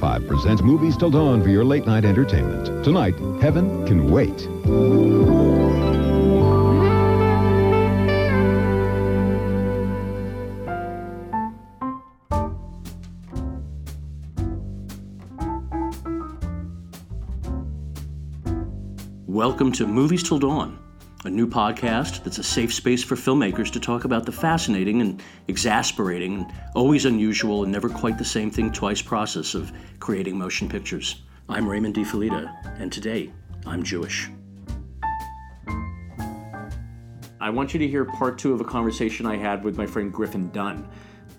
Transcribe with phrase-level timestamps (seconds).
[0.00, 2.82] 5 presents Movies Till Dawn for your late night entertainment.
[2.82, 4.48] Tonight, Heaven Can Wait.
[19.26, 20.78] Welcome to Movies Till Dawn,
[21.26, 25.22] a new podcast that's a safe space for filmmakers to talk about the fascinating and
[25.48, 30.66] exasperating and always unusual and never quite the same thing twice process of creating motion
[30.66, 31.22] pictures.
[31.46, 33.30] I'm Raymond De Felitta, and today
[33.66, 34.30] I'm Jewish.
[37.38, 40.10] I want you to hear part two of a conversation I had with my friend
[40.10, 40.88] Griffin Dunne.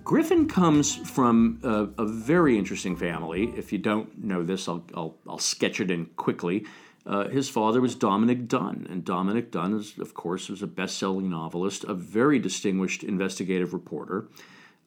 [0.03, 3.51] Griffin comes from a, a very interesting family.
[3.57, 6.65] If you don't know this, I'll, I'll, I'll sketch it in quickly.
[7.05, 11.29] Uh, his father was Dominic Dunne, and Dominic Dunne, is, of course, was a best-selling
[11.29, 14.27] novelist, a very distinguished investigative reporter,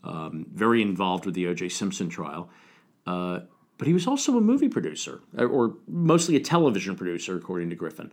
[0.05, 1.71] um, very involved with the O.J.
[1.71, 2.49] Simpson trial.
[3.07, 3.41] Uh,
[3.79, 7.77] but he was also a movie producer, uh, or mostly a television producer, according to
[7.77, 8.13] Griffin.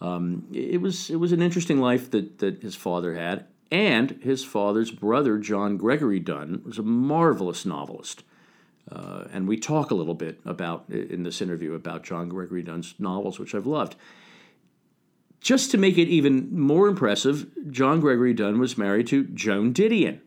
[0.00, 4.42] Um, it was it was an interesting life that that his father had, and his
[4.42, 8.24] father's brother, John Gregory Dunne, was a marvelous novelist.
[8.90, 12.94] Uh, and we talk a little bit about in this interview about John Gregory Dunne's
[12.98, 13.96] novels, which I've loved.
[15.40, 20.20] Just to make it even more impressive, John Gregory Dunne was married to Joan Didion.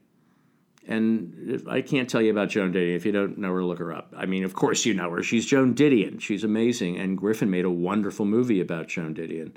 [0.88, 3.94] And I can't tell you about Joan Didion if you don't know her, look her
[3.94, 4.14] up.
[4.16, 5.24] I mean, of course you know her.
[5.24, 6.20] She's Joan Didion.
[6.20, 6.98] She's amazing.
[6.98, 9.54] And Griffin made a wonderful movie about Joan Didion,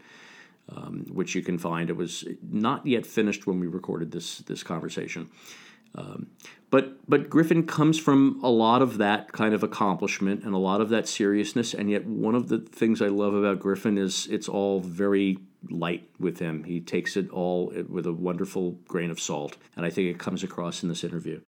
[0.74, 1.90] um, which you can find.
[1.90, 5.28] It was not yet finished when we recorded this this conversation.
[5.94, 6.28] Um,
[6.70, 10.80] but but Griffin comes from a lot of that kind of accomplishment and a lot
[10.80, 14.48] of that seriousness, and yet one of the things I love about Griffin is it's
[14.48, 15.38] all very
[15.70, 16.64] light with him.
[16.64, 20.44] He takes it all with a wonderful grain of salt, and I think it comes
[20.44, 21.40] across in this interview.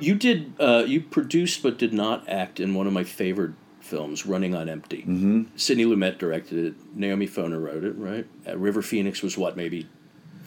[0.00, 3.52] You did uh, you produced but did not act in one of my favorite
[3.88, 4.98] films, Running on Empty.
[4.98, 5.42] Mm-hmm.
[5.56, 6.74] Sidney Lumet directed it.
[6.94, 8.26] Naomi Foner wrote it, right?
[8.46, 9.88] Uh, River Phoenix was what, maybe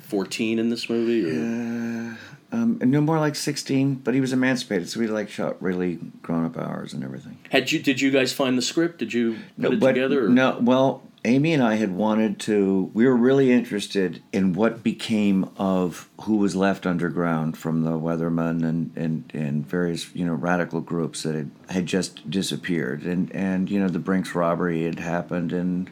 [0.03, 1.29] 14 in this movie?
[1.29, 2.18] Or?
[2.53, 6.46] Um, no more like 16, but he was emancipated, so we like shot really grown
[6.46, 7.38] up hours and everything.
[7.50, 9.00] Had you Did you guys find the script?
[9.00, 10.25] Did you put no, it but, together?
[10.25, 10.29] Or?
[10.29, 15.50] No, well, Amy and I had wanted to, we were really interested in what became
[15.56, 20.82] of who was left underground from the Weathermen and, and, and various, you know, radical
[20.82, 23.04] groups that had, had just disappeared.
[23.04, 25.92] And, and, you know, the Brinks robbery had happened and,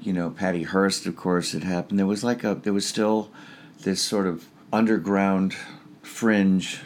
[0.00, 1.98] you know, Patty Hearst, of course, had happened.
[1.98, 3.30] There was like a, there was still
[3.80, 5.54] this sort of underground
[6.00, 6.80] fringe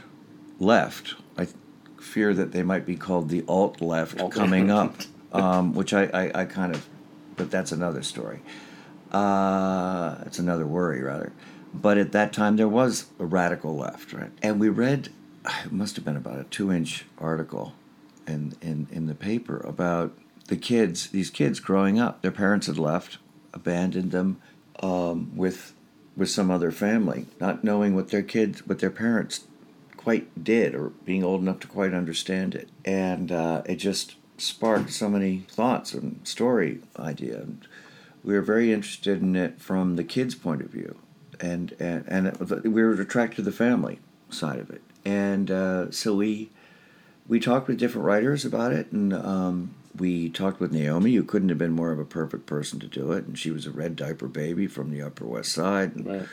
[0.58, 1.14] left.
[1.38, 1.46] I
[2.00, 4.96] fear that they might be called the alt left coming up,
[5.32, 6.88] um, which I, I, I kind of
[7.36, 8.40] but that's another story.
[9.12, 11.32] Uh, it's another worry, rather.
[11.72, 14.30] But at that time, there was a radical left, right?
[14.42, 15.10] And we read,
[15.64, 17.74] it must have been about a two inch article
[18.26, 20.16] in, in, in the paper about
[20.48, 22.22] the kids, these kids growing up.
[22.22, 23.18] Their parents had left,
[23.52, 24.40] abandoned them
[24.80, 25.74] um, with,
[26.16, 29.44] with some other family, not knowing what their kids, what their parents
[29.96, 32.68] quite did or being old enough to quite understand it.
[32.84, 37.38] And uh, it just sparked so many thoughts and story idea.
[37.38, 37.66] And
[38.22, 40.98] we were very interested in it from the kids' point of view,
[41.40, 44.82] and and and it, we were attracted to the family side of it.
[45.04, 46.50] And uh, so we
[47.28, 51.48] we talked with different writers about it, and um, we talked with Naomi, who couldn't
[51.48, 53.96] have been more of a perfect person to do it, and she was a red
[53.96, 56.28] diaper baby from the Upper West Side, and right.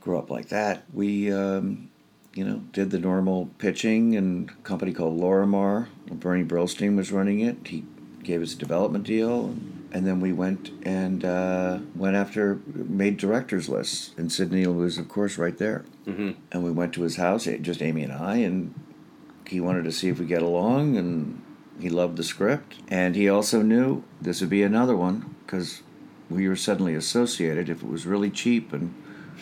[0.00, 0.84] grew up like that.
[0.92, 1.90] We um,
[2.36, 5.88] you know, did the normal pitching and a company called Lorimar.
[6.10, 7.66] Bernie Brillstein was running it.
[7.66, 7.84] He
[8.22, 9.56] gave us a development deal.
[9.90, 14.10] And then we went and uh, went after, made director's lists.
[14.18, 15.86] And Sidney was, of course, right there.
[16.06, 16.32] Mm-hmm.
[16.52, 18.74] And we went to his house, eh, just Amy and I, and
[19.46, 20.98] he wanted to see if we get along.
[20.98, 21.42] And
[21.80, 22.76] he loved the script.
[22.88, 25.82] And he also knew this would be another one because
[26.28, 28.94] we were suddenly associated if it was really cheap and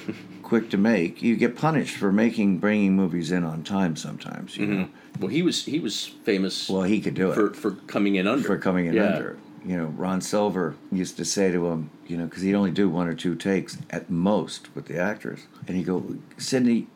[0.55, 3.97] quick to make, you get punished for making bringing movies in on time.
[3.97, 4.81] Sometimes, you mm-hmm.
[4.83, 4.89] know.
[5.19, 6.69] Well, he was he was famous.
[6.69, 8.47] Well, he could do for, it for coming in under.
[8.47, 9.17] For coming in yeah.
[9.17, 9.37] under.
[9.67, 12.89] You know, Ron Silver used to say to him, you know, because he'd only do
[12.89, 16.05] one or two takes at most with the actors, and he'd go,
[16.37, 16.87] Sidney,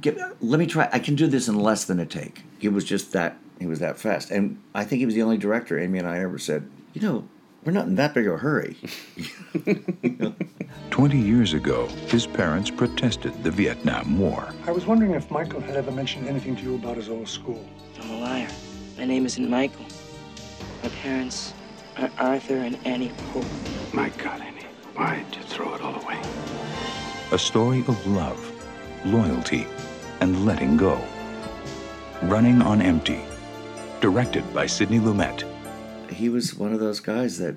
[0.00, 0.88] get, let me try.
[0.92, 2.42] I can do this in less than a take.
[2.58, 3.36] He was just that.
[3.60, 6.18] He was that fast, and I think he was the only director Amy and I
[6.18, 7.28] ever said, you know,
[7.64, 8.76] we're not in that big a hurry.
[10.90, 14.48] 20 years ago, his parents protested the Vietnam War.
[14.66, 17.64] I was wondering if Michael had ever mentioned anything to you about his old school.
[18.00, 18.48] I'm a liar.
[18.98, 19.86] My name isn't Michael.
[20.82, 21.54] My parents
[21.96, 23.44] are Arthur and Annie Pope.
[23.92, 26.20] My God, Annie, why did you throw it all away?
[27.30, 28.40] A story of love,
[29.04, 29.66] loyalty,
[30.20, 31.00] and letting go.
[32.22, 33.20] Running on Empty.
[34.00, 35.51] Directed by Sidney Lumet.
[36.12, 37.56] He was one of those guys that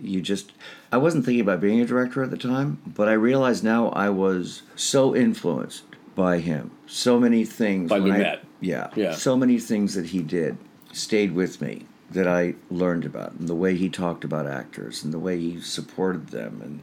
[0.00, 0.52] you just
[0.90, 4.08] I wasn't thinking about being a director at the time, but I realize now I
[4.10, 5.84] was so influenced
[6.14, 6.70] by him.
[6.86, 8.38] So many things By when I- Lumet.
[8.60, 8.90] yeah.
[8.94, 9.14] Yeah.
[9.14, 10.56] So many things that he did
[10.92, 15.12] stayed with me that I learned about and the way he talked about actors and
[15.14, 16.80] the way he supported them and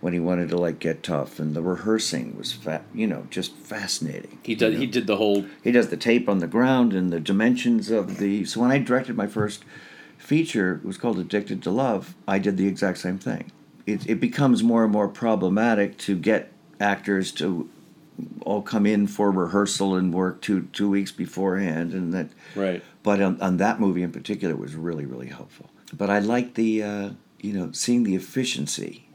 [0.00, 3.54] when he wanted to like get tough and the rehearsing was fa- you know just
[3.56, 4.38] fascinating.
[4.42, 4.78] He did.
[4.78, 5.44] He did the whole.
[5.62, 8.46] He does the tape on the ground and the dimensions of the.
[8.46, 9.62] So when I directed my first
[10.20, 12.14] feature, was called Addicted to Love.
[12.28, 13.50] I did the exact same thing.
[13.86, 17.68] It, it becomes more and more problematic to get actors to
[18.42, 22.28] all come in for rehearsal and work two two weeks beforehand, and that.
[22.54, 22.82] Right.
[23.02, 25.70] But on, on that movie in particular, it was really really helpful.
[25.96, 29.08] But I liked the uh, you know seeing the efficiency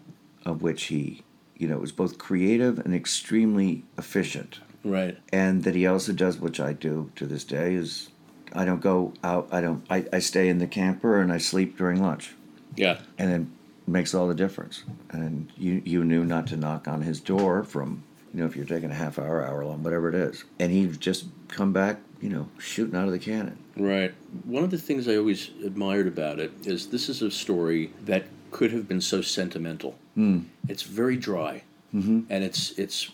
[0.45, 1.21] of which he
[1.55, 5.17] you know was both creative and extremely efficient Right.
[5.31, 8.09] and that he also does which i do to this day is
[8.55, 11.77] i don't go out i don't i, I stay in the camper and i sleep
[11.77, 12.33] during lunch
[12.75, 12.99] Yeah.
[13.17, 17.19] and it makes all the difference and you you knew not to knock on his
[17.19, 18.03] door from
[18.33, 20.99] you know if you're taking a half hour hour long whatever it is and he'd
[20.99, 24.13] just come back you know shooting out of the cannon Right.
[24.45, 28.23] One of the things I always admired about it is this is a story that
[28.51, 29.95] could have been so sentimental.
[30.17, 30.45] Mm.
[30.69, 31.63] It's very dry,
[31.93, 32.21] mm-hmm.
[32.29, 33.11] and it's it's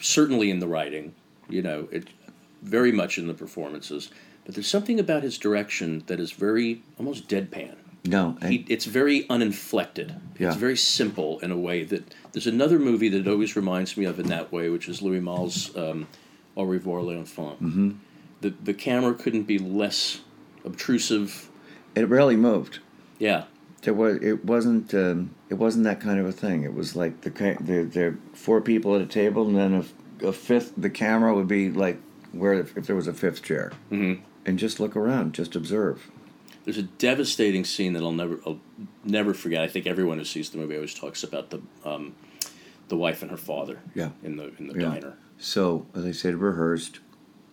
[0.00, 1.12] certainly in the writing.
[1.48, 2.08] You know, it
[2.62, 4.10] very much in the performances.
[4.46, 7.74] But there's something about his direction that is very almost deadpan.
[8.04, 10.14] no He, it's very uninflected.
[10.38, 10.48] Yeah.
[10.48, 14.20] It's very simple in a way that there's another movie that always reminds me of
[14.20, 16.06] in that way, which is Louis Malle's um,
[16.56, 17.60] Au revoir l'enfant.
[17.60, 17.90] Mm-hmm.
[18.40, 20.20] The the camera couldn't be less
[20.64, 21.48] obtrusive.
[21.94, 22.78] it rarely moved
[23.18, 23.44] Yeah,
[23.82, 26.62] there was it wasn't um, it wasn't that kind of a thing.
[26.62, 29.74] It was like the there there four people at a table, and then
[30.22, 30.72] a, a fifth.
[30.76, 31.98] The camera would be like
[32.32, 34.22] where if, if there was a fifth chair, mm-hmm.
[34.46, 36.08] And just look around, just observe.
[36.64, 38.60] there's a devastating scene that I'll never I'll
[39.04, 39.60] never forget.
[39.62, 42.14] I think everyone who sees the movie always talks about the um,
[42.88, 43.80] the wife and her father.
[43.94, 44.10] Yeah.
[44.22, 44.90] in the in the Yeah.
[44.90, 45.14] diner.
[45.38, 47.00] So as I said, rehearsed.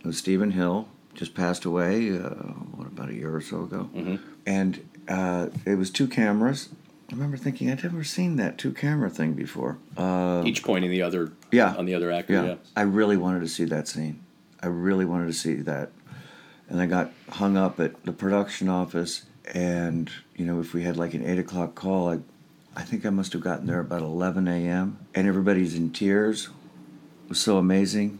[0.01, 2.11] It was Steven Hill just passed away.
[2.17, 2.29] Uh,
[2.77, 3.89] what about a year or so ago?
[3.95, 4.15] Mm-hmm.
[4.45, 6.69] And uh, it was two cameras.
[7.09, 9.77] I remember thinking I'd never seen that two camera thing before.
[9.95, 12.33] Uh, Each pointing the other yeah on the other actor.
[12.33, 12.43] yeah.
[12.45, 14.19] Yeah, I really wanted to see that scene.
[14.61, 15.89] I really wanted to see that.
[16.69, 19.25] And I got hung up at the production office.
[19.53, 22.19] And, you know, if we had like an 8 o'clock call, I,
[22.75, 24.97] I think I must have gotten there about 11 a.m.
[25.13, 26.49] And everybody's in tears.
[27.25, 28.19] It was so amazing.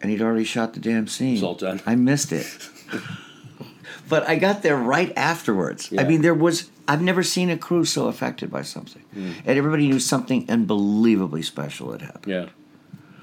[0.00, 1.34] And he'd already shot the damn scene.
[1.34, 1.80] It's all done.
[1.86, 2.46] I missed it.
[4.08, 5.92] but I got there right afterwards.
[5.96, 9.02] I mean, there was, I've never seen a crew so affected by something.
[9.12, 9.32] Hmm.
[9.44, 12.46] And everybody knew something unbelievably special had happened yeah,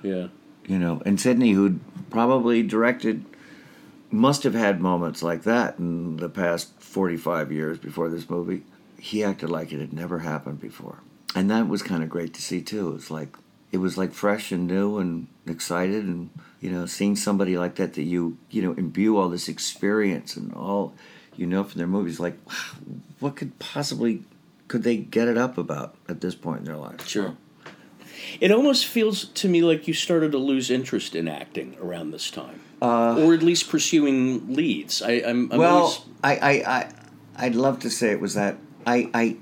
[0.03, 0.27] yeah.
[0.67, 3.25] you know, and Sidney, who'd probably directed,
[4.15, 8.63] must have had moments like that in the past 45 years before this movie.
[8.99, 11.01] He acted like it had never happened before.
[11.35, 12.89] And that was kind of great to see, too.
[12.89, 13.35] It was like,
[13.71, 16.29] it was like fresh and new and excited and,
[16.61, 20.53] you know, seeing somebody like that that you, you know, imbue all this experience and
[20.53, 20.93] all,
[21.35, 22.37] you know, from their movies, like,
[23.19, 24.23] what could possibly,
[24.67, 27.05] could they get it up about at this point in their life?
[27.07, 27.35] Sure.
[28.39, 32.29] It almost feels to me like you started to lose interest in acting around this
[32.29, 35.01] time, or at least pursuing leads.
[35.01, 36.91] I, I'm, I'm well, always, I, I, I,
[37.37, 39.37] I'd love to say it was that I, I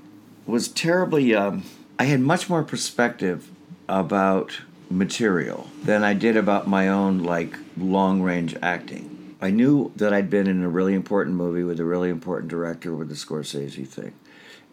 [0.46, 1.34] was terribly.
[1.34, 1.64] Um,
[1.98, 3.50] I had much more perspective
[3.88, 4.60] about
[4.90, 9.36] material than I did about my own like long range acting.
[9.40, 12.94] I knew that I'd been in a really important movie with a really important director
[12.94, 14.14] with the Scorsese thing,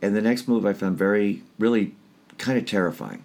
[0.01, 1.94] and the next move I found very, really,
[2.38, 3.24] kind of terrifying.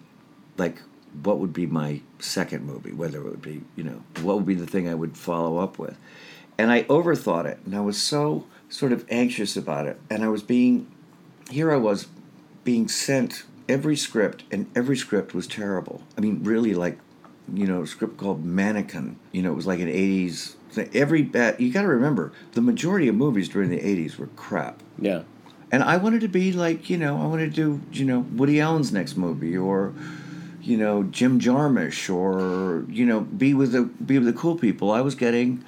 [0.56, 0.82] Like,
[1.22, 2.92] what would be my second movie?
[2.92, 5.78] Whether it would be, you know, what would be the thing I would follow up
[5.78, 5.96] with?
[6.58, 10.28] and I overthought it, and I was so sort of anxious about it, and I
[10.28, 10.90] was being,
[11.50, 12.06] here I was,
[12.64, 16.02] being sent every script, and every script was terrible.
[16.16, 16.98] I mean, really, like,
[17.52, 19.16] you know, a script called Mannequin.
[19.32, 20.54] You know, it was like an '80s.
[20.70, 20.88] Thing.
[20.94, 24.82] Every bad, you got to remember, the majority of movies during the '80s were crap.
[24.98, 25.24] yeah,
[25.70, 28.60] And I wanted to be like, you know, I wanted to do, you know, Woody
[28.60, 29.92] Allen's next movie or,
[30.66, 34.90] you know, Jim Jarmusch or, you know, be with the be with the cool people.
[34.90, 35.64] I was getting,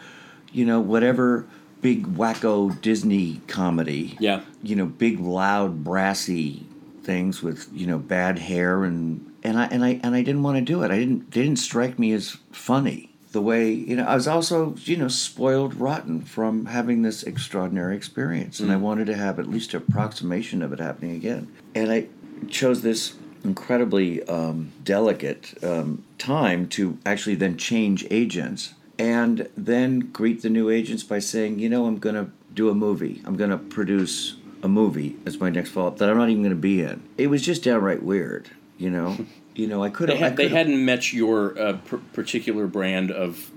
[0.53, 1.47] you know, whatever
[1.81, 4.17] big wacko Disney comedy.
[4.19, 4.43] Yeah.
[4.63, 6.67] You know, big loud brassy
[7.05, 10.59] things with, you know, bad hair and and I and I and I didn't want
[10.59, 10.91] to do it.
[10.91, 13.11] I didn't didn't strike me as funny.
[13.31, 17.95] The way, you know, I was also, you know, spoiled rotten from having this extraordinary
[17.95, 18.59] experience.
[18.59, 18.81] And I mm.
[18.81, 21.53] wanted to have at least an approximation of it happening again.
[21.75, 22.07] And I
[22.49, 30.43] chose this incredibly um, delicate um, time to actually then change agents and then greet
[30.43, 33.23] the new agents by saying, you know, I'm going to do a movie.
[33.25, 36.43] I'm going to produce a movie as my next follow up that I'm not even
[36.43, 37.03] going to be in.
[37.17, 39.17] It was just downright weird, you know.
[39.55, 40.29] You know, I could They, have.
[40.29, 41.79] had, they hadn't met your uh,
[42.13, 43.51] particular brand of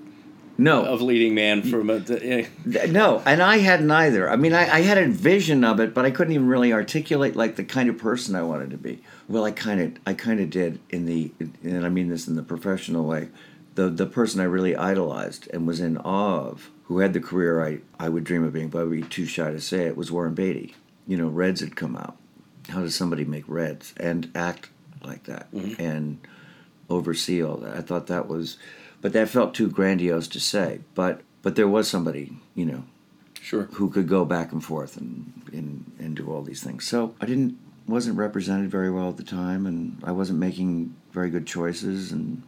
[0.62, 1.96] no of leading man from a.
[2.10, 2.48] eh,
[2.88, 4.30] No, and I hadn't either.
[4.30, 7.36] I mean, I, I had a vision of it, but I couldn't even really articulate
[7.36, 9.02] like the kind of person I wanted to be.
[9.28, 11.32] Well, I kind of, I kind of did in the,
[11.64, 13.30] and I mean this in the professional way.
[13.76, 17.64] The the person I really idolized and was in awe of, who had the career
[17.66, 20.12] I I would dream of being, but I'd be too shy to say it, was
[20.12, 20.76] Warren Beatty.
[21.08, 22.18] You know, Reds had come out.
[22.70, 24.70] How does somebody make Reds and act
[25.04, 25.48] like that
[25.80, 26.20] and
[26.92, 27.76] oversee all that?
[27.76, 28.58] I thought that was,
[29.02, 30.82] but that felt too grandiose to say.
[30.96, 32.84] But but there was somebody, you know,
[33.42, 33.64] Sure.
[33.74, 36.86] who could go back and forth and, and and do all these things.
[36.88, 37.58] So I didn't
[37.88, 42.44] wasn't represented very well at the time, and I wasn't making very good choices, and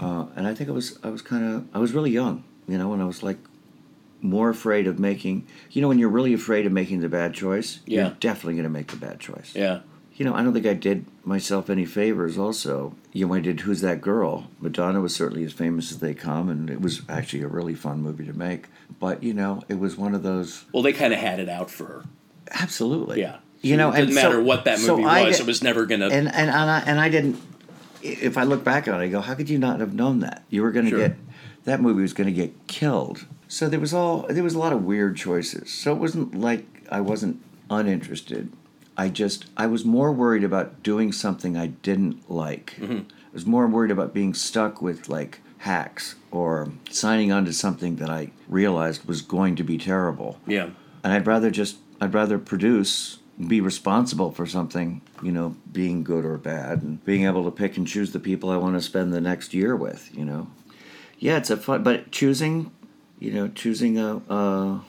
[0.00, 2.78] uh, and I think I was I was kind of I was really young, you
[2.78, 3.38] know, and I was like
[4.22, 5.46] more afraid of making.
[5.70, 8.06] You know, when you're really afraid of making the bad choice, Yeah.
[8.06, 9.52] you're definitely going to make the bad choice.
[9.54, 9.80] Yeah.
[10.16, 12.38] You know, I don't think I did myself any favors.
[12.38, 16.14] Also, you know, I did "Who's That Girl," Madonna was certainly as famous as they
[16.14, 18.66] come, and it was actually a really fun movie to make.
[19.00, 20.64] But you know, it was one of those.
[20.72, 22.04] Well, they kind of had it out for her.
[22.52, 23.20] Absolutely.
[23.20, 23.38] Yeah.
[23.60, 25.84] You know, it didn't matter so- what that movie I was; did- it was never
[25.86, 26.06] gonna.
[26.06, 27.40] And and and I, and I didn't.
[28.02, 30.44] If I look back on it, I go, how could you not have known that?
[30.50, 30.98] You were going to Sure.
[31.08, 31.16] get
[31.64, 33.24] that movie was going to get killed.
[33.48, 35.72] So there was all there was a lot of weird choices.
[35.72, 37.40] So it wasn't like I wasn't
[37.70, 38.52] uninterested.
[38.96, 42.74] I just I was more worried about doing something I didn't like.
[42.78, 42.98] Mm-hmm.
[43.10, 47.96] I was more worried about being stuck with like hacks or signing on to something
[47.96, 50.68] that I realized was going to be terrible yeah.
[51.02, 56.22] and I'd rather just I'd rather produce be responsible for something you know being good
[56.26, 59.14] or bad and being able to pick and choose the people I want to spend
[59.14, 60.48] the next year with you know
[61.18, 62.70] yeah it's a fun but choosing
[63.18, 64.84] you know choosing a a,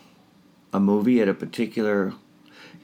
[0.74, 2.13] a movie at a particular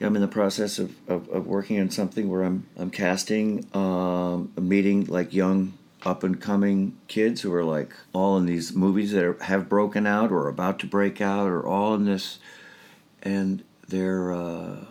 [0.01, 4.51] I'm in the process of, of, of working on something where I'm I'm casting um,
[4.59, 9.23] meeting like young up and coming kids who are like all in these movies that
[9.23, 12.39] are, have broken out or about to break out or all in this
[13.21, 14.85] and they're uh,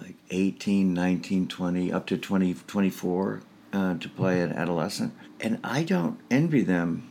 [0.00, 3.42] like 18 19 20 up to 20 24
[3.72, 5.12] uh, to play an adolescent.
[5.40, 7.10] And i don't envy them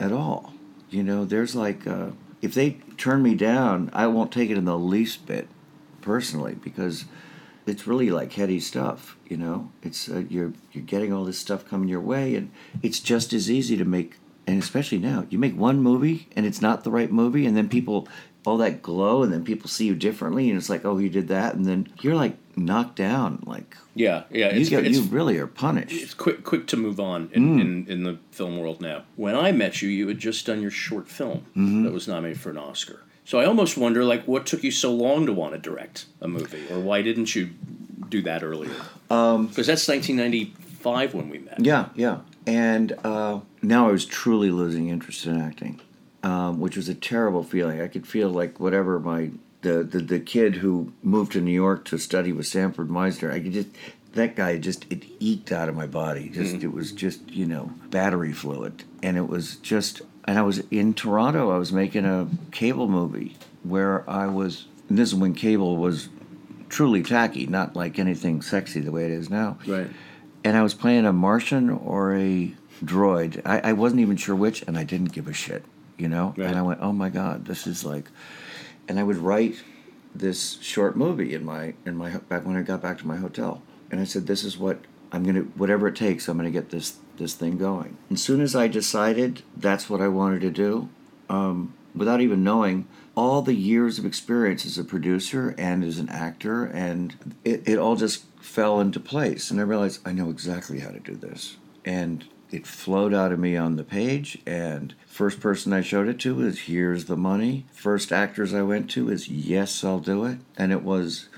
[0.00, 0.52] at all.
[0.90, 2.10] You know there's like uh,
[2.42, 5.48] if they turn me down i won't take it in the least bit
[6.00, 7.04] personally because
[7.66, 11.66] it's really like heady stuff you know it's uh, you're you're getting all this stuff
[11.68, 12.50] coming your way and
[12.82, 16.62] it's just as easy to make and especially now you make one movie and it's
[16.62, 18.08] not the right movie and then people
[18.46, 21.28] all that glow and then people see you differently and it's like oh you did
[21.28, 24.22] that and then you're like knocked down like Yeah.
[24.30, 24.54] Yeah.
[24.54, 27.60] you, get, you really are punished it's quick quick to move on in, Mm.
[27.60, 29.04] in, in the film world now.
[29.16, 31.82] When I met you, you had just done your short film Mm-hmm.
[31.84, 33.02] that was nominated for an Oscar.
[33.28, 36.26] So I almost wonder, like, what took you so long to want to direct a
[36.26, 37.50] movie, or why didn't you
[38.08, 38.72] do that earlier?
[39.08, 41.60] Because that's 1995 when we met.
[41.60, 42.20] Yeah, yeah.
[42.46, 45.78] And uh, now I was truly losing interest in acting,
[46.22, 47.82] um, which was a terrible feeling.
[47.82, 51.84] I could feel like whatever my the, the the kid who moved to New York
[51.86, 53.30] to study with Sanford Meisner.
[53.30, 53.68] I could just
[54.14, 56.30] that guy just it eked out of my body.
[56.30, 60.00] Just it was just you know battery fluid, and it was just.
[60.28, 61.50] And I was in Toronto.
[61.50, 64.66] I was making a cable movie where I was.
[64.90, 66.10] And this is when cable was
[66.68, 69.88] truly tacky, not like anything sexy the way it is now Right.
[70.44, 72.54] and I was playing a Martian or a
[72.84, 73.40] droid.
[73.46, 75.64] I, I wasn't even sure which, and I didn't give a shit,
[75.96, 76.34] you know.
[76.36, 76.46] Right.
[76.48, 78.10] And I went, "Oh my god, this is like,"
[78.86, 79.56] and I would write
[80.14, 83.62] this short movie in my in my back when I got back to my hotel,
[83.90, 84.78] and I said, "This is what
[85.10, 88.56] I'm gonna, whatever it takes, I'm gonna get this this thing going." As soon as
[88.56, 90.88] I decided that's what I wanted to do,
[91.28, 96.08] um, without even knowing all the years of experience as a producer and as an
[96.08, 99.50] actor, and it, it all just fell into place.
[99.50, 101.56] And I realized I know exactly how to do this.
[101.84, 104.38] And it flowed out of me on the page.
[104.46, 107.66] And first person I showed it to is here's the money.
[107.72, 110.38] First actors I went to is yes, I'll do it.
[110.56, 111.28] And it was,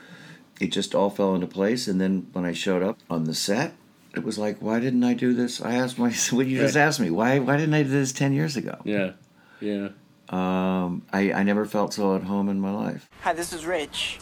[0.61, 1.89] it just all fell into place.
[1.89, 3.75] And then when I showed up on the set,
[4.15, 5.61] it was like, why didn't I do this?
[5.61, 8.33] I asked myself, what you just asked me, why, why didn't I do this 10
[8.33, 8.79] years ago?
[8.85, 9.13] Yeah.
[9.61, 9.91] Yeah.
[10.29, 13.09] Um, I, I never felt so at home in my life.
[13.23, 14.21] Hi, this is Rich.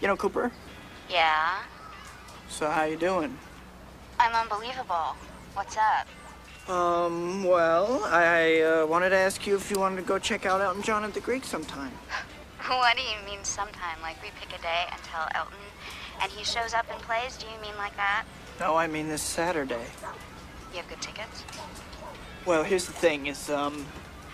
[0.00, 0.52] You know Cooper?
[1.08, 1.60] Yeah,
[2.48, 3.36] So how you doing?
[4.20, 5.16] I'm unbelievable.
[5.54, 6.06] What's up?
[6.70, 10.60] Um, well, I uh, wanted to ask you if you wanted to go check out
[10.60, 11.92] Elton John at the Greek sometime.
[12.68, 13.96] What do you mean sometime?
[14.02, 15.56] Like we pick a day and tell Elton
[16.20, 17.36] and he shows up and plays?
[17.38, 18.24] Do you mean like that?
[18.60, 19.84] No, I mean this Saturday.
[20.72, 21.44] You have good tickets?
[22.44, 23.86] Well, here's the thing: is um,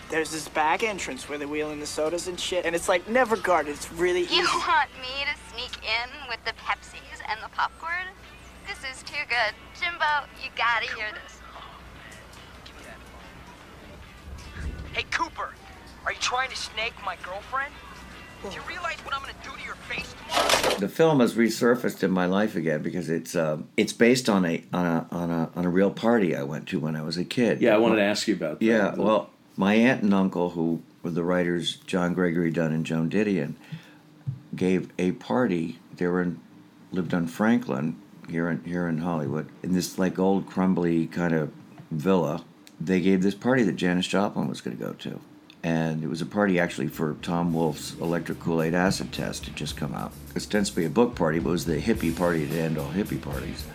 [0.09, 3.37] there's this back entrance where they're wheeling the sodas and shit, and it's like never
[3.37, 3.71] guarded.
[3.71, 4.35] It's really easy.
[4.35, 8.07] You want me to sneak in with the Pepsis and the popcorn?
[8.67, 9.53] This is too good.
[9.79, 11.39] Jimbo, you gotta hear this.
[14.93, 15.53] Hey, Cooper,
[16.05, 17.73] are you trying to snake my girlfriend?
[18.43, 20.79] Do you realize what I'm gonna do to your face tomorrow?
[20.79, 24.63] The film has resurfaced in my life again because it's uh, it's based on a
[24.73, 27.25] on a on a on a real party I went to when I was a
[27.25, 27.61] kid.
[27.61, 28.65] Yeah, I wanted to ask you about that.
[28.65, 33.09] Yeah, well, my aunt and uncle, who were the writers John Gregory Dunne and Joan
[33.09, 33.55] Didion,
[34.55, 35.79] gave a party.
[35.95, 36.39] They were in,
[36.91, 37.99] lived on Franklin
[38.29, 41.51] here in here in Hollywood in this like old crumbly kind of
[41.91, 42.43] villa.
[42.79, 45.21] They gave this party that Janis Joplin was going to go to,
[45.65, 49.55] and it was a party actually for Tom Wolfe's Electric Kool Aid Acid Test had
[49.55, 50.11] just come out.
[50.35, 53.65] Ostensibly a book party, but it was the hippie party to end all hippie parties.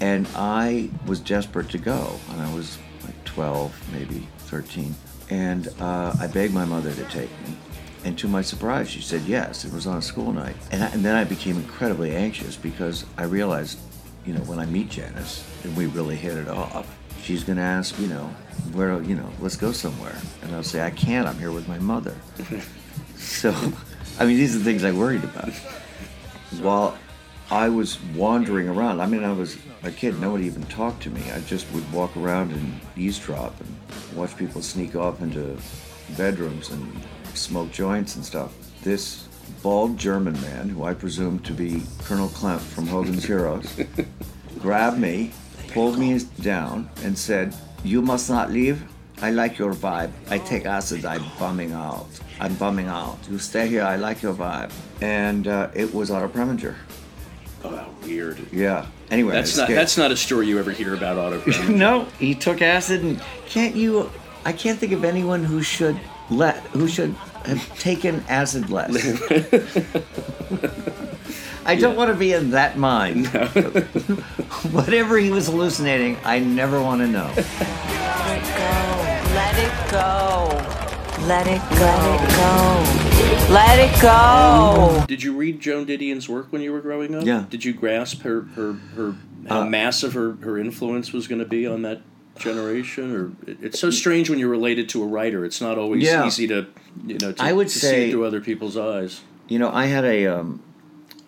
[0.00, 4.94] And I was desperate to go, and I was like 12, maybe 13.
[5.28, 7.54] And uh, I begged my mother to take me.
[8.02, 9.66] And to my surprise, she said yes.
[9.66, 10.56] It was on a school night.
[10.72, 13.78] And, I, and then I became incredibly anxious because I realized,
[14.24, 17.62] you know, when I meet Janis and we really hit it off, she's going to
[17.62, 18.24] ask, you know,
[18.72, 20.16] where, you know, let's go somewhere.
[20.42, 21.26] And I'll say, I can't.
[21.26, 22.14] I'm here with my mother.
[23.16, 23.54] so,
[24.18, 25.52] I mean, these are the things I worried about.
[26.60, 26.98] While
[27.50, 31.22] I was wandering around, I mean, I was a kid, nobody even talked to me.
[31.32, 35.56] I just would walk around and eavesdrop and watch people sneak off into
[36.16, 37.00] bedrooms and
[37.34, 38.54] smoke joints and stuff.
[38.82, 39.26] This
[39.62, 43.80] bald German man, who I presumed to be Colonel Klink from Hogan's Heroes,
[44.58, 45.32] grabbed me,
[45.72, 48.82] pulled me down, and said, You must not leave.
[49.22, 50.10] I like your vibe.
[50.30, 51.04] I take acid.
[51.04, 52.08] I'm bumming out.
[52.40, 53.18] I'm bumming out.
[53.30, 53.82] You stay here.
[53.82, 54.72] I like your vibe.
[55.02, 56.74] And uh, it was Otto Preminger.
[57.62, 58.38] Oh, how weird.
[58.50, 58.86] Yeah.
[59.10, 61.76] Anyway, That's not that's not a story you ever hear about Otto Preminger.
[61.76, 64.10] no, he took acid, and can't you?
[64.44, 67.14] I can't think of anyone who should let who should
[67.44, 68.94] have taken acid less.
[71.70, 73.28] I don't want to be in that mind.
[74.72, 77.30] Whatever he was hallucinating, I never want to know.
[79.32, 80.48] Let it go.
[81.26, 81.86] Let it go.
[81.86, 83.54] Let it go.
[83.54, 85.04] Let it go.
[85.06, 87.24] Did you read Joan Didion's work when you were growing up?
[87.24, 87.44] Yeah.
[87.48, 89.14] Did you grasp her her, her
[89.48, 92.00] how Uh, massive her, her influence was going to be on that
[92.38, 93.14] generation?
[93.14, 95.44] Or it, it's so strange when you're related to a writer.
[95.44, 96.26] It's not always Yeah.
[96.26, 96.66] easy to
[97.06, 99.20] you know to, I would to say- see through other people's eyes.
[99.48, 100.26] You know, I had a.
[100.26, 100.62] Um,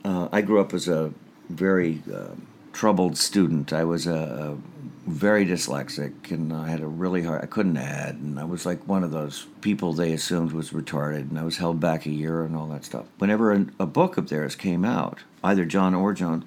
[0.05, 1.13] uh, I grew up as a
[1.49, 2.35] very uh,
[2.73, 3.73] troubled student.
[3.73, 7.43] I was a, a very dyslexic, and I had a really hard.
[7.43, 11.31] I couldn't add, and I was like one of those people they assumed was retarded,
[11.31, 13.07] and I was held back a year and all that stuff.
[13.19, 16.45] Whenever a, a book of theirs came out, either John or Joan,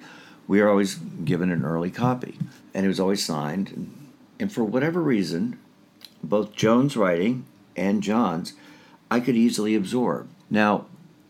[0.48, 2.38] we were always given an early copy,
[2.72, 3.70] and it was always signed.
[3.70, 5.58] And, and for whatever reason,
[6.22, 8.54] both Joan's writing and John's,
[9.10, 10.28] I could easily absorb.
[10.50, 10.86] Now,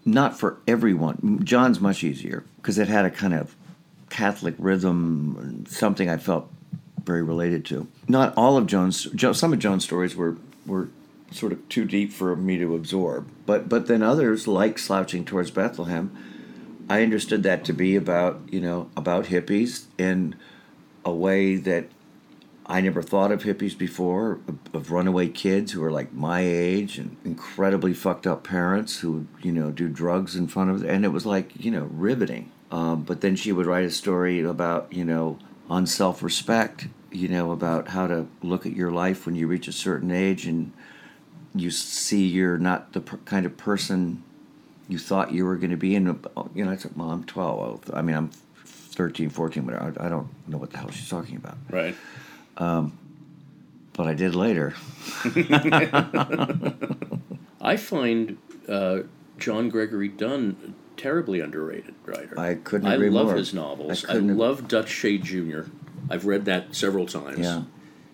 [0.07, 1.41] not for everyone.
[1.45, 3.55] John's much easier because it had a kind of
[4.09, 6.49] Catholic rhythm, something I felt
[7.05, 7.89] very related to.
[8.09, 10.89] Not all of Joan's, Jo- some of Joan's stories were were
[11.33, 13.29] sort of too deep for me to absorb.
[13.45, 16.17] But but then others, like Slouching Towards Bethlehem,
[16.89, 20.37] I understood that to be about you know about hippies in
[21.05, 21.87] a way that
[22.69, 26.99] I never thought of hippies before, of, of runaway kids who are like my age
[26.99, 31.09] and incredibly fucked up parents who, you know, do drugs in front of, and it
[31.09, 32.51] was like, you know, riveting.
[32.73, 35.39] Um, but then she would write a story about, you know,
[35.71, 39.69] on self respect, you know, about how to look at your life when you reach
[39.69, 40.73] a certain age and
[41.55, 44.25] you see you're not the per- kind of person
[44.89, 45.95] you thought you were going to be.
[45.95, 47.93] And, you know, I said, well, I'm 12.
[47.95, 48.31] I mean, I'm
[48.65, 49.95] 13, 14, whatever.
[50.01, 51.57] I don't know what the hell she's talking about.
[51.71, 51.95] Right.
[52.59, 52.99] Um,
[53.93, 54.75] but I did later.
[57.61, 58.39] I find
[58.69, 59.01] uh,
[59.39, 62.39] John Gregory Dunne a terribly underrated writer.
[62.39, 63.37] I couldn't I love more.
[63.37, 64.05] his novels.
[64.09, 65.63] I I, love Dutch Shea Jr.
[66.11, 67.39] I've read that several times.
[67.41, 67.63] Yeah.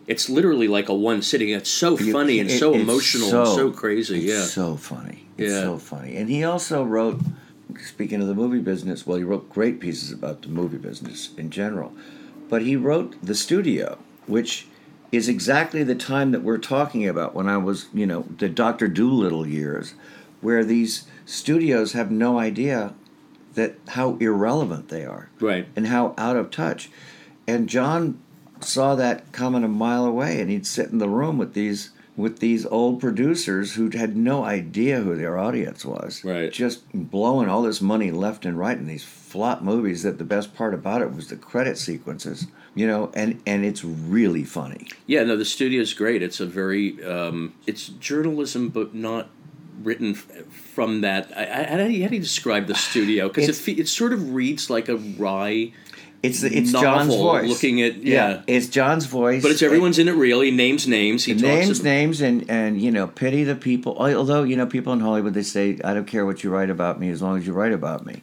[0.06, 1.50] It's literally like a one sitting.
[1.50, 4.16] It's so You- funny and it- so emotional and so crazy.
[4.16, 4.42] it's yeah.
[4.44, 5.26] so funny.
[5.38, 5.62] It's Yeah.
[5.62, 6.16] so funny.
[6.16, 7.20] And he also wrote,
[7.84, 11.50] speaking of the movie business, well, he wrote great pieces about the movie business in
[11.50, 11.92] general.
[12.48, 14.66] But he wrote The Studio, which
[15.10, 18.88] is exactly the time that we're talking about when I was, you know, the Dr.
[18.88, 19.94] Dolittle years,
[20.40, 22.94] where these studios have no idea
[23.54, 25.68] that how irrelevant they are Right.
[25.76, 26.90] and how out of touch.
[27.46, 28.18] And John
[28.60, 32.40] saw that coming a mile away, and he'd sit in the room with these with
[32.40, 36.22] these old producers who had no idea who their audience was.
[36.24, 36.52] Right.
[36.52, 40.54] Just blowing all this money left and right in these flop movies that the best
[40.54, 42.46] part about it was the credit sequences.
[42.74, 44.88] You know, and and it's really funny.
[45.06, 46.22] Yeah, no, the studio's great.
[46.22, 49.28] It's a very, um, it's journalism, but not
[49.82, 51.30] written f- from that.
[51.36, 53.28] I, I, how, do you, describe the studio?
[53.28, 55.72] Because it, fe- it sort of reads like a wry.
[56.22, 57.48] It's it's John's voice.
[57.48, 59.42] Looking at yeah, it's John's voice.
[59.42, 60.12] but it's everyone's in it.
[60.12, 60.40] Real.
[60.40, 61.24] He names names.
[61.24, 64.92] He names about- names and and you know pity the people although you know people
[64.92, 67.46] in hollywood they say i don't care what you write about me as long as
[67.46, 68.22] you write about me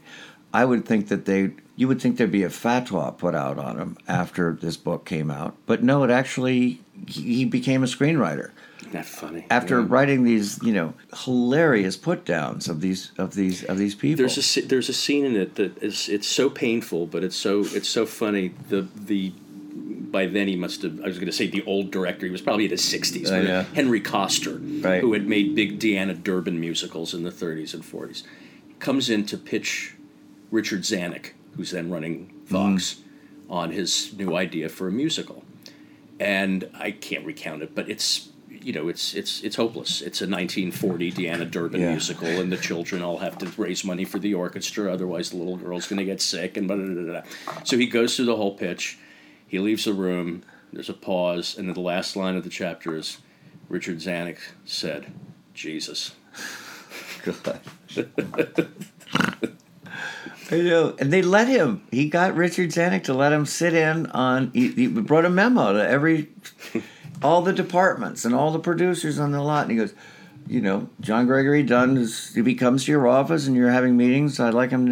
[0.54, 3.78] i would think that they you would think there'd be a fatwa put out on
[3.78, 8.52] him after this book came out but no it actually he became a screenwriter
[8.92, 9.46] That funny?
[9.52, 9.86] after Yeah.
[9.90, 10.94] writing these you know
[11.26, 15.26] hilarious put downs of these of these of these people There's a there's a scene
[15.26, 18.54] in it that is it's so painful, but it's so it's so funny.
[18.70, 19.32] The the
[20.12, 22.26] by then he must have I was going to say the old director.
[22.26, 23.30] He was probably in his sixties.
[23.30, 23.66] Oh, know.
[23.76, 25.02] Henry Koster, Right.
[25.02, 28.24] who had made big Deanna Durbin musicals in the 30s and 40s,
[28.80, 29.94] comes in to pitch
[30.52, 33.54] Richard Zanuck, who's then running Fox, mm.
[33.54, 35.44] on his new idea for a musical.
[36.20, 38.29] And I can't recount it, but it's
[38.62, 40.02] you know it's it's it's hopeless.
[40.02, 41.92] It's a 1940 Deanna Durbin Yeah.
[41.92, 45.58] musical, and the children all have to raise money for the orchestra, otherwise the little
[45.58, 46.58] girl's going to get sick.
[46.58, 47.22] And blah, blah, blah,
[47.64, 48.98] so he goes through the whole pitch.
[49.48, 50.44] He leaves the room.
[50.72, 53.18] There's a pause, and then the last line of the chapter is,
[53.70, 55.08] Richard Zanuck said,
[55.54, 56.12] "Jesus."
[57.24, 57.60] God.
[60.52, 61.84] I know, uh, and they let him.
[61.92, 64.50] He got Richard Zanuck to let him sit in on.
[64.54, 66.30] He, he brought a memo to every,
[67.24, 69.94] all the departments and all the producers on the lot, and he goes,
[70.48, 72.36] you know, John Gregory Dunne is.
[72.36, 74.88] If he comes to your office and you're having meetings, I'd like him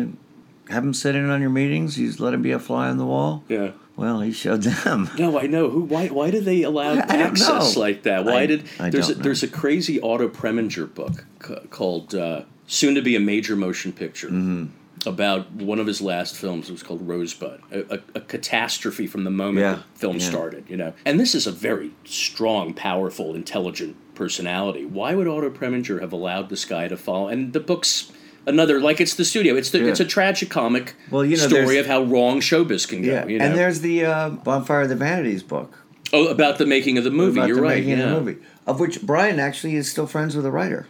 [0.68, 1.96] to have him sit in on your meetings.
[1.96, 3.44] He's let him be a fly on the wall.
[3.48, 3.72] Yeah.
[3.96, 5.10] Well, he showed them.
[5.18, 5.70] No, I know.
[5.72, 5.82] Who?
[5.82, 6.08] Why?
[6.10, 7.82] Why do they allow access know.
[7.82, 8.26] like that?
[8.26, 9.22] Why I- did I there's a, know.
[9.24, 13.92] there's a crazy Otto Preminger book c- called uh, "Soon to Be a Major Motion
[13.94, 14.66] Picture" Mm-hmm.
[15.06, 16.70] About one of his last films.
[16.70, 20.30] It was called Rosebud, a, a, a catastrophe from the moment Yeah, the film yeah.
[20.30, 20.66] started.
[20.70, 24.86] You know, and this is a very strong, powerful, intelligent personality.
[24.86, 27.28] Why would Otto Preminger have allowed this guy to fall?
[27.28, 28.12] And the book's
[28.46, 29.56] another like it's the studio.
[29.56, 29.88] It's the, Yeah.
[29.90, 33.12] it's a tragic comic Well, you know, story of how wrong showbiz can go.
[33.12, 33.46] Yeah, you know?
[33.46, 35.84] and there's the uh, Bonfire of the Vanities book.
[36.14, 37.38] Oh, about the making of the movie.
[37.40, 37.76] about You're the right.
[37.84, 38.06] making yeah.
[38.06, 40.88] of the movie, of which Brian actually is still friends with the writer.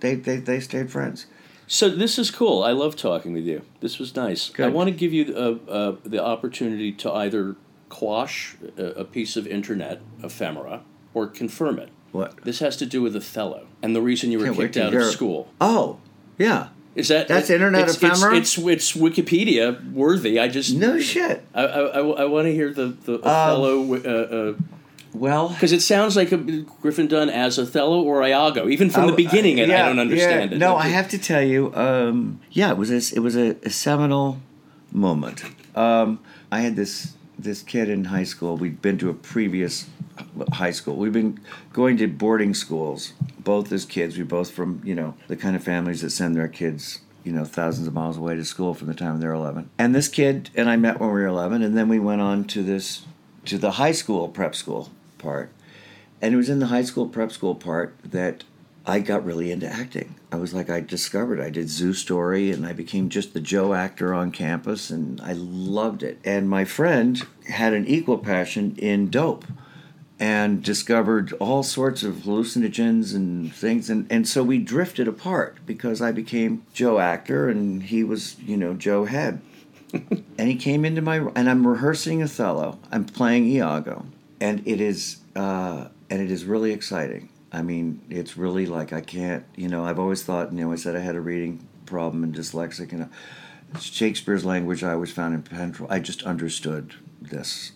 [0.00, 1.24] They they they stayed friends.
[1.68, 2.62] So this is cool.
[2.64, 3.62] I love talking with you.
[3.80, 4.50] This was nice.
[4.58, 7.56] I want to give you uh, uh, the opportunity to either
[7.90, 10.82] quash a, a piece of internet ephemera
[11.14, 11.90] or confirm it.
[12.10, 12.42] What?
[12.42, 15.04] This has to do with Othello and the reason you were Can't kicked out of
[15.04, 15.52] school.
[15.60, 15.98] Oh,
[16.38, 16.68] yeah.
[16.94, 18.34] Is that That's internet it's, ephemera?
[18.34, 20.40] It's, it's it's Wikipedia worthy.
[20.40, 21.44] I just No shit.
[21.54, 23.94] I I, I want to hear the the Othello.
[23.94, 24.54] uh, uh,
[25.18, 28.68] Well, because it sounds like a Griffin Dunne as Othello or Iago.
[28.68, 30.56] Even from the beginning, and I yeah, don't understand yeah.
[30.56, 30.58] it.
[30.58, 31.74] No, I have to tell you.
[31.74, 34.40] Um, yeah, it was a, it was a, a seminal
[34.92, 35.42] moment.
[35.74, 36.20] Um,
[36.52, 38.56] I had this this kid in high school.
[38.56, 39.88] We'd been to a previous
[40.52, 40.96] high school.
[40.96, 41.40] We've been
[41.72, 43.12] going to boarding schools.
[43.38, 46.48] Both as kids, we both from you know the kind of families that send their
[46.48, 49.70] kids you know thousands of miles away to school from the time they're 11.
[49.78, 52.44] And this kid and I met when we were 11, and then we went on
[52.44, 53.04] to this
[53.44, 55.52] to the high school prep school part.
[56.20, 58.44] And it was in the high school prep school part that
[58.88, 60.14] I got really into acting.
[60.32, 63.74] I was like, I discovered I did Zoo Story and I became just the Joe
[63.74, 66.18] actor on campus and I loved it.
[66.24, 69.44] And my friend had an equal passion in dope
[70.18, 73.90] and discovered all sorts of hallucinogens and things.
[73.90, 78.56] And, and so we drifted apart because I became Joe actor and he was, you
[78.56, 79.40] know, Joe head.
[79.92, 82.78] and he came into my and I'm rehearsing Othello.
[82.90, 84.06] I'm playing Iago,
[84.40, 87.30] and it is uh, and it is really exciting.
[87.50, 89.44] I mean, it's really like I can't.
[89.56, 90.52] You know, I've always thought.
[90.52, 94.82] You know, I said I had a reading problem and dyslexic, and uh, Shakespeare's language
[94.82, 95.92] I always found impenetrable.
[95.92, 97.72] I just understood this,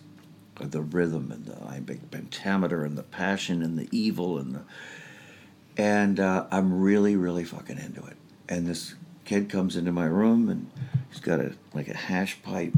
[0.59, 4.61] the rhythm and the iambic pentameter and the passion and the evil and the
[5.77, 8.17] and uh, I'm really, really fucking into it.
[8.47, 8.95] And this
[9.25, 10.69] kid comes into my room and
[11.09, 12.73] he's got a like a hash pipe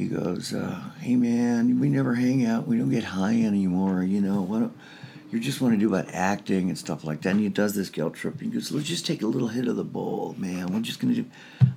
[0.00, 2.66] he goes, uh, "Hey man, we never hang out.
[2.66, 4.02] We don't get high anymore.
[4.02, 4.70] You know what?
[5.30, 7.90] You just want to do about acting and stuff like that." And he does this
[7.90, 8.40] guilt trip.
[8.40, 10.68] He goes, "Let's just take a little hit of the bowl, man.
[10.68, 11.26] We're just gonna do."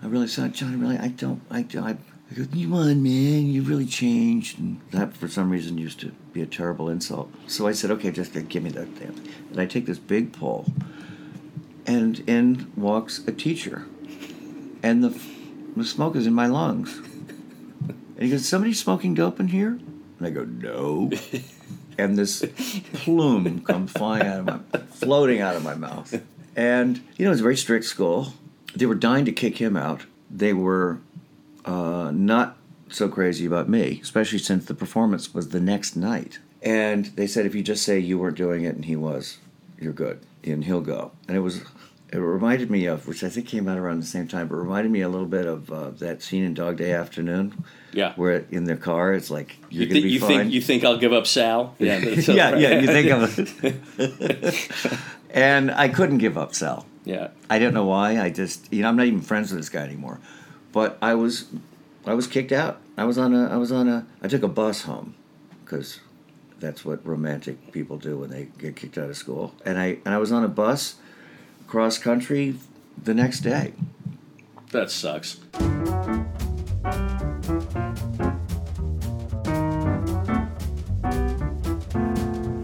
[0.02, 1.98] I really said, "Johnny, really, I don't, I don't." I,
[2.32, 3.48] I go, "You on, man?
[3.48, 7.30] You really changed." And that, for some reason, used to be a terrible insult.
[7.48, 10.32] So I said, "Okay, just uh, give me that damn." And I take this big
[10.32, 10.72] pull,
[11.86, 13.86] and in walks a teacher,
[14.82, 15.14] and the
[15.76, 17.02] the smoke is in my lungs.
[18.24, 19.78] And he goes, "Somebody smoking dope in here?"
[20.18, 21.12] And I go, "No."
[21.98, 22.46] and this
[22.94, 26.24] plume comes flying out of my, floating out of my mouth.
[26.56, 28.32] And you know, it was a very strict school.
[28.78, 30.06] They were dying to kick him out.
[30.32, 31.02] They were
[31.66, 32.56] uh, not
[32.88, 36.40] so crazy about me, especially since the performance was the next night.
[36.62, 39.40] And they said, if you just say you weren't doing it and he was,
[39.78, 41.12] you're good, and he'll go.
[41.28, 41.62] And it was,
[42.13, 44.91] it reminded me of, which I think came out around the same time, but reminded
[44.91, 47.63] me a little bit of uh, that scene in Dog Day Afternoon.
[47.91, 48.13] Yeah.
[48.15, 50.30] Where in their car, it's like you're You, gonna thi- be you fine.
[50.30, 51.76] think you think I'll give up Sal?
[51.80, 52.60] Yeah, yeah, right.
[52.60, 52.80] yeah.
[52.80, 53.39] You think of
[53.99, 54.99] it.
[55.32, 56.86] and I couldn't give up Sal.
[57.06, 57.30] Yeah.
[57.49, 58.19] I don't know why.
[58.19, 60.19] I just, you know, I'm not even friends with this guy anymore.
[60.71, 61.45] But I was,
[62.06, 62.80] I was kicked out.
[62.97, 65.15] I was on a, I was on a, I took a bus home,
[65.63, 65.99] because
[66.60, 69.54] that's what romantic people do when they get kicked out of school.
[69.65, 70.95] And I, and I was on a bus,
[71.74, 72.54] cross country,
[73.04, 73.74] the next day.
[74.70, 75.40] That sucks.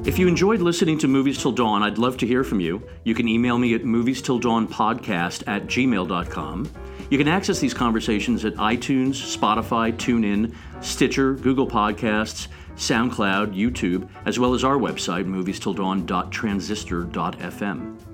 [0.06, 2.88] If you enjoyed listening to Movies Till Dawn, I'd love to hear from you.
[3.04, 6.70] You can email me at movies till dawn podcast at gmail.com.
[7.10, 14.38] You can access these conversations at iTunes, Spotify, TuneIn, Stitcher, Google Podcasts, SoundCloud, YouTube, as
[14.38, 18.09] well as our website, moviestilldawn.transistor.fm.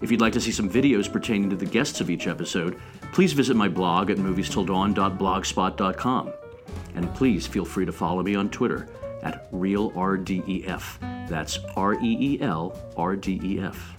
[0.00, 2.80] If you'd like to see some videos pertaining to the guests of each episode,
[3.12, 6.32] please visit my blog at moviestilldawn.blogspot.com.
[6.94, 8.88] And please feel free to follow me on Twitter
[9.22, 11.28] at ReelRDEF.
[11.28, 13.96] That's R E E L R D E F.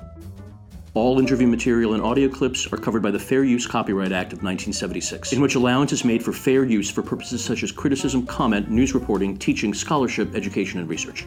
[0.94, 4.44] All interview material and audio clips are covered by the Fair Use Copyright Act of
[4.44, 8.70] 1976, in which allowance is made for fair use for purposes such as criticism, comment,
[8.70, 11.26] news reporting, teaching, scholarship, education, and research.